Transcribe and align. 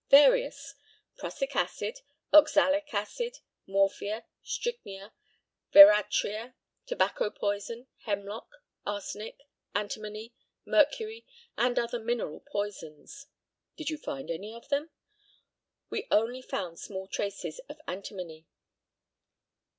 Various, 0.09 0.73
prussic 1.15 1.55
acid, 1.55 1.99
oxalic 2.33 2.91
acid, 2.91 3.37
morphia, 3.67 4.25
strychnia, 4.41 5.11
veratria, 5.71 6.55
tobacco 6.87 7.29
poison, 7.29 7.85
hemlock, 8.05 8.49
arsenic, 8.83 9.37
antimony, 9.75 10.33
mercury, 10.65 11.23
and 11.55 11.77
other 11.77 11.99
mineral 11.99 12.39
poisons. 12.39 13.27
Did 13.77 13.91
you 13.91 13.97
find 13.99 14.31
any 14.31 14.51
of 14.55 14.69
them? 14.69 14.89
We 15.91 16.07
only 16.09 16.41
found 16.41 16.79
small 16.79 17.05
traces 17.07 17.59
of 17.69 17.79
antimony. 17.87 18.47